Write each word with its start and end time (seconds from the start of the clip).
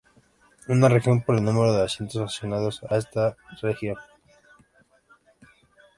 Una 0.67 0.89
región 0.89 1.21
por 1.21 1.35
el 1.35 1.43
número 1.43 1.73
de 1.75 1.83
asientos 1.83 2.19
asignados 2.23 2.81
a 2.89 2.97
esta 2.97 3.37
región. 3.61 3.97